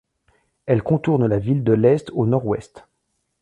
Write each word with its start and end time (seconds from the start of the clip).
Elle 0.65 0.81
contourne 0.81 1.27
la 1.27 1.37
ville 1.37 1.63
de 1.63 1.73
l'est 1.73 2.09
au 2.15 2.25
nord-ouest. 2.25 2.85